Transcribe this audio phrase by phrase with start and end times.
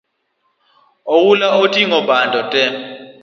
[1.17, 2.69] Oula oting’o bando tee